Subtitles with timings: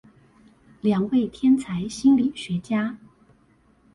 [0.81, 2.97] 兩位天才心理學家